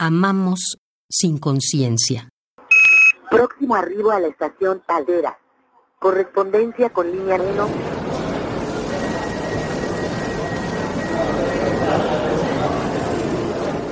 [0.00, 0.78] Amamos
[1.10, 2.28] sin conciencia.
[3.32, 5.36] Próximo arribo a la estación Taldera.
[5.98, 7.68] Correspondencia con línea 1.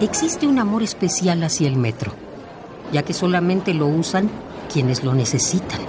[0.00, 2.12] Existe un amor especial hacia el metro,
[2.92, 4.30] ya que solamente lo usan
[4.72, 5.80] quienes lo necesitan.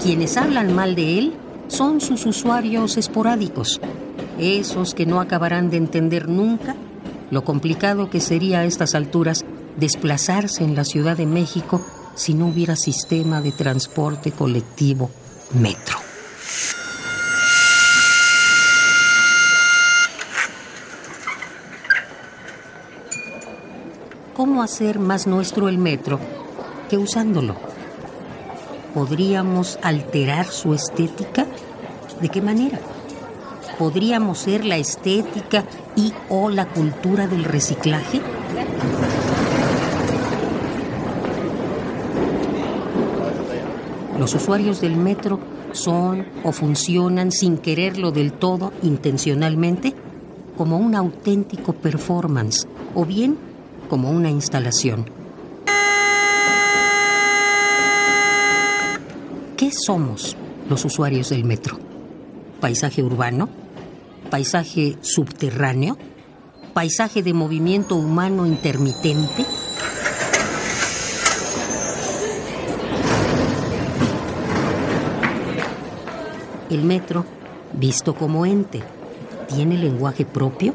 [0.00, 1.34] Quienes hablan mal de él
[1.66, 3.80] son sus usuarios esporádicos,
[4.38, 6.76] esos que no acabarán de entender nunca
[7.30, 9.44] lo complicado que sería a estas alturas
[9.76, 11.84] desplazarse en la Ciudad de México
[12.14, 15.10] si no hubiera sistema de transporte colectivo
[15.52, 15.98] metro.
[24.34, 26.20] ¿Cómo hacer más nuestro el metro
[26.88, 27.56] que usándolo?
[28.94, 31.44] ¿Podríamos alterar su estética?
[32.20, 32.78] ¿De qué manera?
[33.78, 35.64] ¿Podríamos ser la estética
[35.94, 38.20] y o la cultura del reciclaje?
[44.18, 45.38] Los usuarios del metro
[45.70, 49.94] son o funcionan sin quererlo del todo intencionalmente
[50.56, 53.38] como un auténtico performance o bien
[53.88, 55.06] como una instalación.
[59.56, 60.36] ¿Qué somos
[60.68, 61.78] los usuarios del metro?
[62.60, 63.48] ¿Paisaje urbano?
[64.30, 65.96] ¿Paisaje subterráneo?
[66.74, 69.44] ¿Paisaje de movimiento humano intermitente?
[76.70, 77.24] El metro,
[77.72, 78.82] visto como ente,
[79.48, 80.74] ¿tiene lenguaje propio?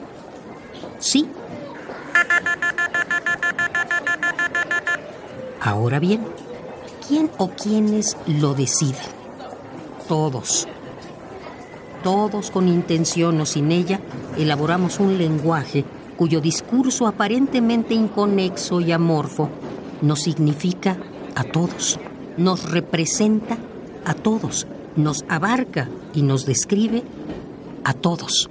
[0.98, 1.30] Sí.
[5.62, 6.26] Ahora bien,
[7.08, 8.98] ¿quién o quiénes lo deciden?
[10.08, 10.68] Todos.
[12.04, 14.00] Todos con intención o sin ella
[14.38, 15.86] elaboramos un lenguaje
[16.18, 19.50] cuyo discurso aparentemente inconexo y amorfo
[20.02, 20.98] nos significa
[21.36, 22.00] a todos,
[22.38, 23.58] nos representa
[24.06, 27.04] a todos nos abarca y nos describe
[27.84, 28.50] a todos.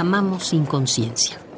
[0.00, 1.49] Amamos sin conciencia.